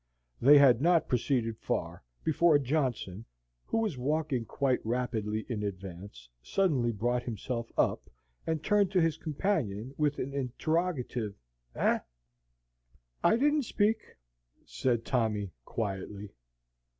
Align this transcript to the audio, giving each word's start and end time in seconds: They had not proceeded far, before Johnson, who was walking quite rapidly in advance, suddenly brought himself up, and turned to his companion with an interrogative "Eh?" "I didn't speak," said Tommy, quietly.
They 0.41 0.57
had 0.57 0.81
not 0.81 1.07
proceeded 1.07 1.59
far, 1.59 2.03
before 2.23 2.57
Johnson, 2.57 3.23
who 3.65 3.77
was 3.77 3.99
walking 3.99 4.45
quite 4.45 4.83
rapidly 4.83 5.45
in 5.47 5.61
advance, 5.61 6.27
suddenly 6.41 6.91
brought 6.91 7.21
himself 7.21 7.71
up, 7.77 8.09
and 8.47 8.63
turned 8.63 8.89
to 8.93 8.99
his 8.99 9.19
companion 9.19 9.93
with 9.99 10.17
an 10.17 10.33
interrogative 10.33 11.35
"Eh?" 11.75 11.99
"I 13.23 13.37
didn't 13.37 13.61
speak," 13.61 14.01
said 14.65 15.05
Tommy, 15.05 15.51
quietly. 15.65 16.33